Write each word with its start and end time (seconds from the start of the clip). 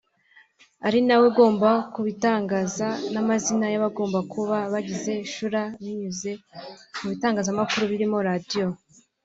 ari 0.87 0.99
nawe 1.05 1.23
ugomba 1.31 1.69
kubitangaza 1.93 2.87
n’amazina 3.13 3.65
y’abagomba 3.73 4.19
kuba 4.33 4.57
bagize 4.73 5.13
Shura 5.33 5.63
binyuze 5.83 6.31
mu 7.01 7.07
bitangazamakuru 7.11 7.83
birimo 7.91 8.17
radio 8.29 8.67